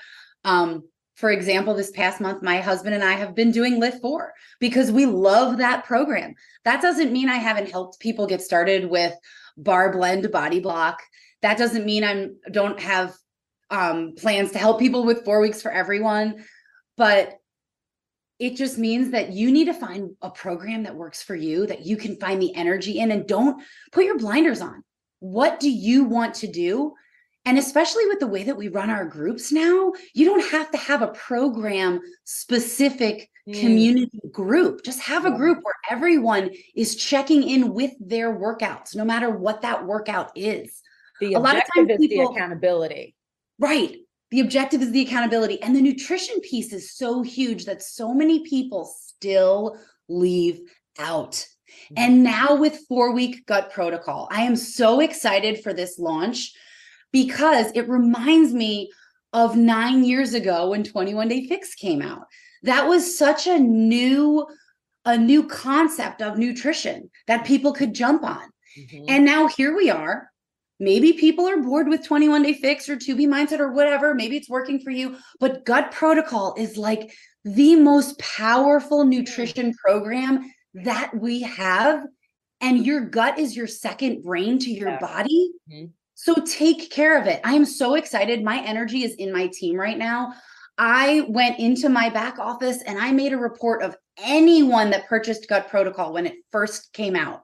[0.44, 0.84] Um,
[1.20, 4.90] for example, this past month, my husband and I have been doing Lift 4 because
[4.90, 6.34] we love that program.
[6.64, 9.14] That doesn't mean I haven't helped people get started with
[9.58, 11.02] Barre Blend BODi Block.
[11.42, 13.14] That doesn't mean I'm don't have
[13.70, 16.46] um, plans to help people with four weeks for everyone.
[16.96, 17.36] But
[18.40, 21.86] it just means that you need to find a program that works for you, that
[21.86, 24.86] you can find the energy in, and don't put your blinders on.
[25.20, 26.94] What do you want to do?
[27.46, 30.78] And especially with the way that we run our groups now, you don't have to
[30.78, 33.60] have a program specific mm.
[33.60, 34.84] community group.
[34.84, 39.62] Just have a group where everyone is checking in with their workouts, no matter what
[39.62, 40.82] that workout is.
[41.22, 43.16] The a lot of times is people, the accountability.
[43.58, 43.98] Right.
[44.32, 45.62] The objective is the accountability.
[45.62, 50.60] And the nutrition piece is so huge that so many people still leave
[51.00, 51.46] out.
[51.92, 51.98] Mm.
[51.98, 56.54] And now with four week gut protocol, I am so excited for this launch
[57.12, 58.92] because it reminds me
[59.34, 62.26] of nine years ago when 21 Day Fix came out.
[62.64, 64.48] That was such a new,
[65.06, 68.50] a new concept of nutrition that people could jump on.
[68.78, 69.06] Mm-hmm.
[69.08, 70.30] And now here we are.
[70.80, 74.14] Maybe people are bored with 21 Day Fix or 2B Mindset or whatever.
[74.16, 80.52] Maybe it's working for you, but Gut Protocol is like the most powerful nutrition program
[80.74, 82.06] that we have
[82.62, 85.00] and your gut is your second brain to your Yeah.
[85.00, 85.52] body.
[85.72, 85.92] Mhm.
[86.22, 87.40] So take care of it.
[87.46, 88.44] I am so excited.
[88.44, 90.34] My energy is in my team right now.
[90.78, 95.48] I went into my back office and I made a report of anyone that purchased
[95.48, 97.44] Gut Protocol when it first came out.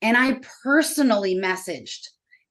[0.00, 2.06] And I personally messaged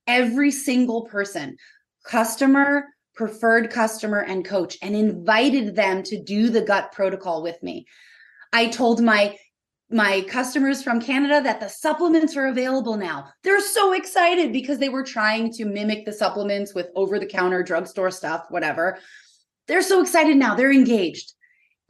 [0.05, 1.57] every single person,
[2.05, 2.85] customer,
[3.15, 7.87] preferred customer, and coach, and invited them to do the Gut Protocol with me.
[8.53, 9.35] I told my
[9.89, 13.27] my customers from Canada that the supplements are available now.
[13.43, 17.61] They're so excited because they were trying to mimic the supplements with over the counter
[17.61, 18.97] drugstore stuff, whatever.
[19.67, 20.55] They're so excited now.
[20.55, 21.33] They're engaged.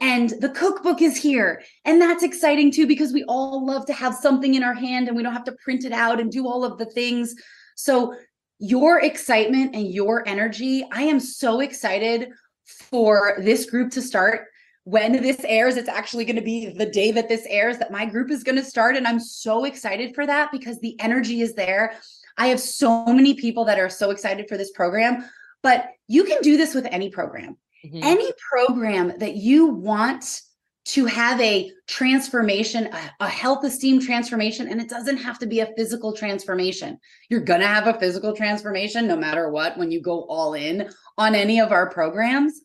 [0.00, 1.62] And the cookbook is here.
[1.86, 5.16] And that's exciting too because we all love to have something in our hand and
[5.16, 7.34] we don't have to print it out and do all of the things.
[7.76, 8.14] So,
[8.58, 12.30] your excitement and your energy, I am so excited
[12.64, 14.46] for this group to start
[14.86, 18.06] when this airs, it's actually going to be the day that this airs that my
[18.06, 18.96] group is going to start.
[18.96, 21.94] And I'm so excited for that because the energy is there.
[22.38, 25.28] I have so many people that are so excited for this program,
[25.60, 27.56] but you can do this with any program.
[27.84, 28.04] Mhm.
[28.04, 30.42] Any program that you want
[30.84, 35.58] to have a transformation, a, a health esteem transformation, and it doesn't have to be
[35.58, 37.00] a physical transformation.
[37.28, 40.88] You're going to have a physical transformation no matter what when you go all in
[41.18, 42.60] on any of our programs.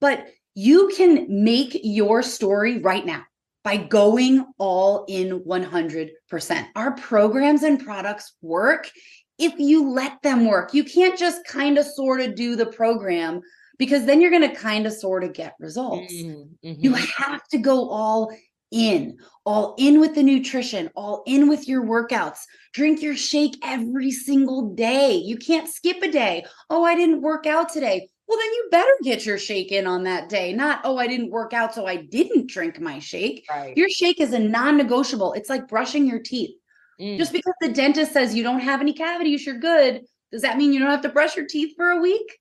[0.00, 3.22] But you can make your story right now
[3.64, 6.66] by going all in 100%.
[6.76, 8.90] Our programs and products work
[9.38, 10.74] if you let them work.
[10.74, 13.40] You can't just kind of sort of do the program
[13.78, 16.12] because then you're going to kind of sort of get results.
[16.12, 17.10] Mhm, You mhm.
[17.16, 18.30] have to go all
[18.70, 22.38] in, all in with the nutrition, all in with your workouts.
[22.72, 25.14] Drink your shake every single day.
[25.16, 26.44] You can't skip a day.
[26.70, 28.10] Oh, I didn't work out today.
[28.26, 30.52] Well, then you better get your shake in on that day.
[30.52, 33.44] Not, oh, I didn't work out, so I didn't drink my shake.
[33.50, 33.76] Right.
[33.76, 35.34] Your shake is a non negotiable.
[35.34, 36.56] It's like brushing your teeth.
[37.00, 37.18] Mm.
[37.18, 40.02] Just because the dentist says you don't have any cavities, you're good.
[40.32, 42.38] Does that mean you don't have to brush your teeth for a week?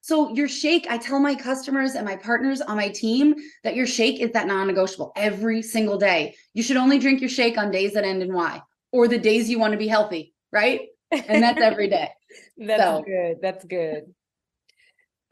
[0.00, 3.86] So your shake, I tell my customers and my partners on my team that your
[3.86, 6.34] shake is that non-negotiable every single day.
[6.54, 8.60] You should only drink your shake on days that end in Y
[8.90, 10.80] or the days you want to be healthy, right?
[11.12, 12.08] And that's every day.
[12.56, 13.36] That's So- good.
[13.40, 14.12] That's good.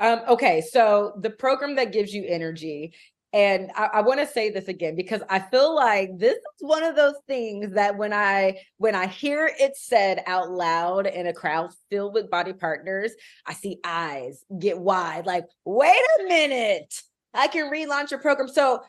[0.01, 2.95] Um, okay, so the program that gives you energy,
[3.33, 6.83] and I, I want to say this again because I feel like this is one
[6.83, 11.33] of those things that when I when I hear it said out loud in a
[11.33, 13.13] crowd filled with BODi partners,
[13.47, 16.93] I see eyes get wide, like, wait a minute,
[17.33, 18.49] I can relaunch your program.
[18.49, 18.81] So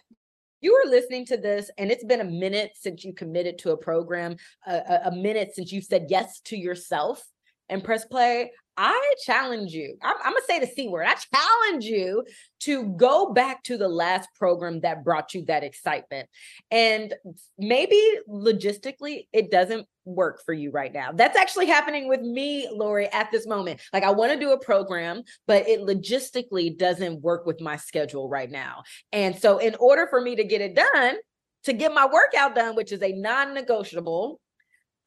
[0.61, 3.77] you are listening to this and it's been a minute since you committed to a
[3.77, 7.23] program, a, a- minute since you said yes to yourself
[7.69, 9.97] and press play, I challenge you.
[10.01, 11.05] I'm, I'm gonna say the C word.
[11.07, 12.23] I challenge you
[12.61, 16.29] to go back to the last program that brought you that excitement.
[16.69, 17.13] And
[17.57, 21.11] maybe logistically, it doesn't work for you right now.
[21.11, 23.81] That's actually happening with me, Lori, at this moment.
[23.93, 28.29] Like, I want to do a program, but it logistically doesn't work with my schedule
[28.29, 28.83] right now.
[29.11, 31.15] And so, in order for me to get it done,
[31.63, 34.39] to get my workout done, which is a non negotiable,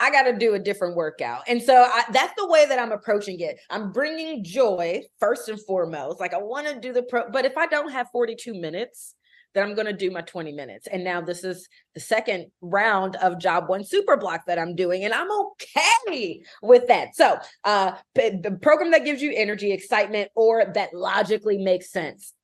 [0.00, 1.42] I got to do a different workout.
[1.46, 3.58] And so I, that's the way that I'm approaching it.
[3.70, 6.20] I'm bringing joy first and foremost.
[6.20, 9.14] Like I want to do the pro, but if I don't have 42 minutes,
[9.54, 10.88] then I'm going to do my 20 minutes.
[10.88, 15.04] And now this is the second round of job one super block that I'm doing,
[15.04, 17.14] and I'm okay with that.
[17.14, 22.34] So, uh, the program that gives you energy, excitement, or that logically makes sense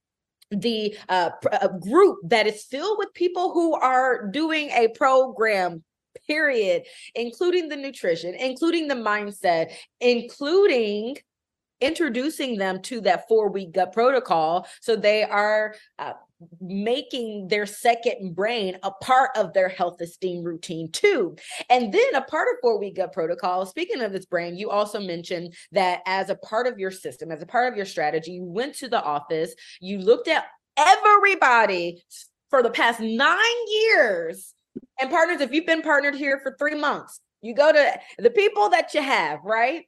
[0.51, 5.85] the uh, pr- a group that is filled with people who are doing a program
[6.31, 6.83] period
[7.15, 11.17] including the nutrition including the mindset including
[11.81, 16.13] introducing them to that four week gut protocol so they are uh,
[16.61, 21.37] making their second brain a part of their health esteem routine too.
[21.69, 25.01] And then a part of four week gut protocol speaking of this brain you also
[25.01, 28.45] mentioned that as a part of your system as a part of your strategy you
[28.45, 30.45] went to the office you looked at
[30.77, 32.03] everybody
[32.49, 34.55] for the past nine years
[35.01, 38.69] and partners, if you've been partnered here for three months, you go to the people
[38.71, 39.85] that you have, right?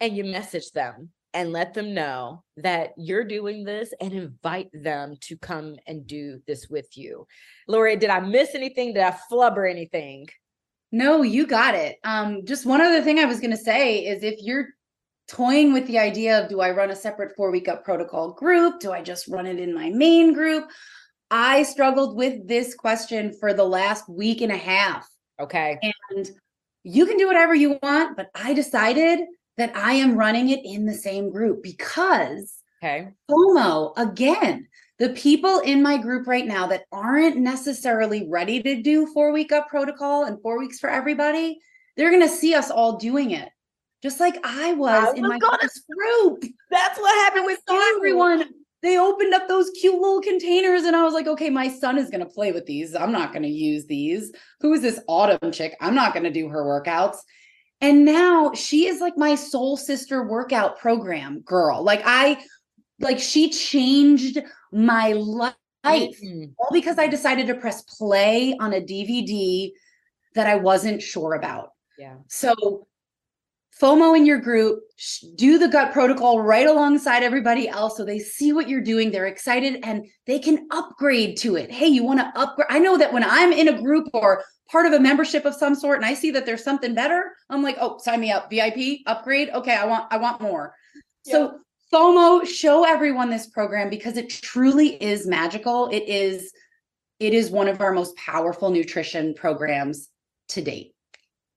[0.00, 5.16] And you message them and let them know that you're doing this and invite them
[5.20, 7.26] to come and do this with you.
[7.68, 8.94] Lori, did I miss anything?
[8.94, 10.28] Did I flubber anything?
[10.92, 11.98] No, you got it.
[12.04, 14.68] Um, just one other thing I was going to say is if you're
[15.28, 18.78] toying with the idea of do I run a separate four week gut protocol group?
[18.78, 20.68] Do I just run it in my main group?
[21.36, 25.08] I struggled with this question for the last week and a half.
[25.40, 25.80] Okay.
[26.12, 26.30] And
[26.84, 29.18] you can do whatever you want, but I decided
[29.56, 33.08] that I am running it in the same group because Okay.
[33.28, 34.68] FOMO, again,
[35.00, 39.48] the people in my group right now that aren't necessarily ready to do four week
[39.50, 41.58] gut protocol and four weeks for everybody,
[41.96, 43.48] they're going to see us all doing it.
[44.04, 45.58] Just like I was, I in my gonna-
[45.90, 46.44] group.
[46.70, 48.50] That's what happened with everyone
[48.84, 52.10] they opened up those cute little containers and i was like okay my son is
[52.10, 52.94] going to play with these.
[52.94, 54.30] I'm not going to use these.
[54.60, 55.74] Who is this Autumn chick?
[55.80, 57.16] I'm not going to do her workouts.
[57.80, 61.82] And now she is like my soul sister workout program girl.
[61.82, 62.38] Like i
[63.00, 64.38] like she changed
[64.72, 65.54] my life
[65.86, 66.54] Mm.
[66.58, 69.72] all because i decided to press play on a dvd
[70.34, 71.70] that i wasn't sure about.
[71.98, 72.16] Yeah.
[72.28, 72.86] so
[73.80, 74.80] FOMO in your group,
[75.34, 79.10] do the gut protocol right alongside everybody else so they see what you're doing.
[79.10, 81.72] They're excited and they can upgrade to it.
[81.72, 82.68] Hey, you want to upgrade?
[82.70, 85.74] I know that when I'm in a group or part of a membership of some
[85.74, 88.48] sort and I see that there's something better, I'm like, oh, sign me up.
[88.48, 89.50] VIP, upgrade.
[89.50, 90.74] Okay, I want, I want more.
[91.24, 91.58] So
[91.92, 95.88] FOMO, show everyone this program because it truly is magical.
[95.88, 96.52] It is,
[97.18, 100.08] it is one of our most powerful nutrition programs
[100.50, 100.93] to date.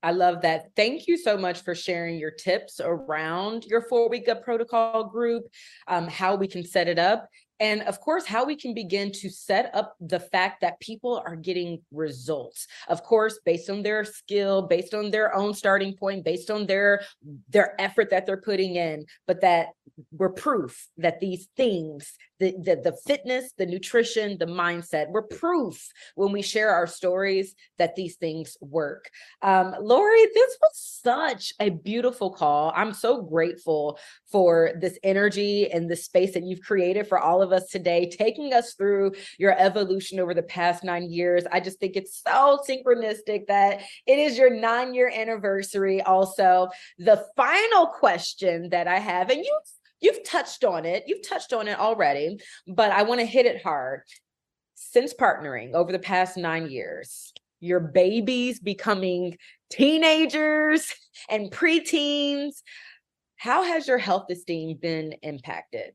[0.08, 0.68] I love that.
[0.78, 5.44] Thank you so much for sharing your tips around your four week gut protocol group,
[5.90, 7.28] um, how we can set it up,
[7.60, 11.36] and of course, how we can begin to set up the fact that people are
[11.36, 12.68] getting results.
[12.88, 17.02] Of course, based on their skill, based on their own starting point, based on their
[17.50, 19.70] their effort that they're putting in, but that
[20.12, 25.88] we're proof that these things, the, the the fitness, the nutrition, the mindset, we're proof
[26.16, 29.10] when we share our stories that these things work.
[29.42, 32.72] Um, Lori, this was such a beautiful call.
[32.76, 34.00] I'm so grateful
[34.32, 38.54] for this energy and the space that you've created for all of us today, taking
[38.54, 41.44] us through your evolution over the past nine years.
[41.52, 46.02] I just think it's so synchronistic that it is your nine year anniversary.
[46.02, 49.60] Also, the final question that I have, and you
[50.02, 53.62] you've touched on it, you've touched on it already, but I want to hit it
[53.62, 54.02] hard.
[54.76, 59.38] Since partnering over the past nine years, your babies becoming
[59.72, 60.94] teenagers
[61.30, 62.62] and preteens,
[63.38, 65.94] how has your health esteem been impacted?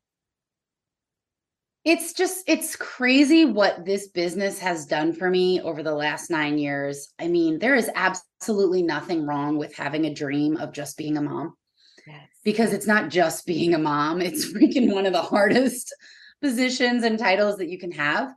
[1.84, 6.57] It's just, it's crazy what this business has done for me over the last nine
[6.57, 7.09] years.
[7.18, 11.22] I mean, there is absolutely nothing wrong with having a dream of just being a
[11.22, 11.55] mom.
[12.45, 15.95] Because it's not just being a mom, it's freaking one of the hardest
[16.40, 18.34] positions and titles that you can have.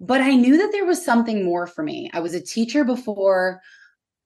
[0.00, 2.10] But I knew that there was something more for me.
[2.12, 3.60] I was a teacher before.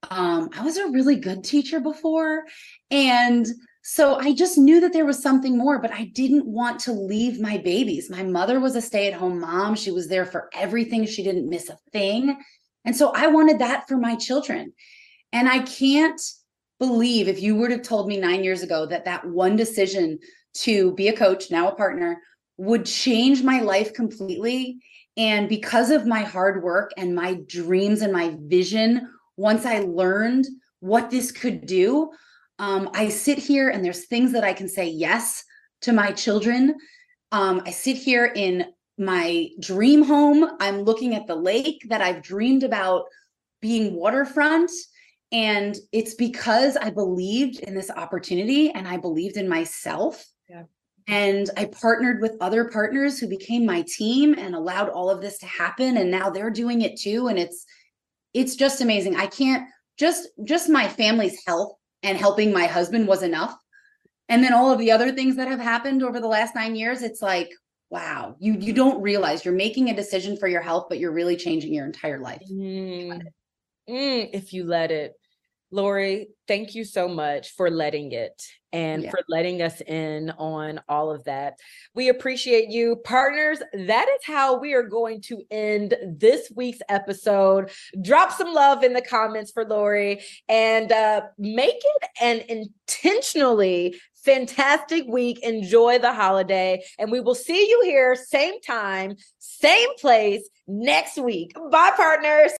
[0.09, 2.43] Um, I was a really good teacher before.
[2.91, 3.47] And
[3.81, 7.41] so I just knew that there was something more, but I didn't want to leave
[7.41, 8.09] my babies.
[8.09, 9.75] My mother was a stay at home mom.
[9.75, 12.37] She was there for everything, she didn't miss a thing.
[12.85, 14.73] And so I wanted that for my children.
[15.31, 16.21] And I can't
[16.79, 20.19] believe if you would have told me nine years ago that that one decision
[20.55, 22.19] to be a coach, now a partner,
[22.57, 24.77] would change my life completely.
[25.17, 30.45] And because of my hard work and my dreams and my vision, once I learned
[30.79, 32.11] what this could do,
[32.59, 35.43] um, I sit here and there's things that I can say yes
[35.81, 36.75] to my children.
[37.31, 38.65] Um, I sit here in
[38.97, 40.51] my dream home.
[40.59, 43.05] I'm looking at the lake that I've dreamed about
[43.61, 44.71] being waterfront.
[45.33, 50.23] And it's because I believed in this opportunity and I believed in myself.
[50.47, 50.63] Yeah.
[51.07, 55.39] And I partnered with other partners who became my team and allowed all of this
[55.39, 55.97] to happen.
[55.97, 57.27] And now they're doing it too.
[57.27, 57.65] And it's
[58.33, 59.15] it's just amazing.
[59.15, 59.67] I can't
[59.97, 63.57] just just my family's health and helping my husband was enough.
[64.29, 67.01] And then all of the other things that have happened over the last nine years,
[67.01, 67.49] it's like,
[67.89, 71.35] wow, you you don't realize you're making a decision for your health, but you're really
[71.35, 72.41] changing your entire life.
[72.51, 73.21] Mm,
[73.89, 75.13] mm, if you let it.
[75.73, 78.39] Lori, thank you so much for letting it
[78.71, 79.09] and Yeah.
[79.09, 81.57] for letting us in on all of that.
[81.95, 82.97] We appreciate you.
[82.97, 87.71] Partners, that is how we are going to end this week's episode.
[88.01, 95.05] Drop some love in the comments for Lori and uh, make it an intentionally fantastic
[95.07, 95.39] week.
[95.43, 96.83] Enjoy the holiday.
[96.99, 101.53] And we will see you here, same time, same place next week.
[101.71, 102.51] Bye, partners.